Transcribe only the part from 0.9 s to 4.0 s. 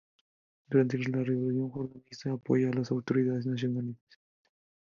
la rebelión jordanista apoyó a las autoridades nacionales.